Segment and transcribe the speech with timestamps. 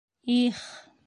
[0.35, 0.59] —И-их!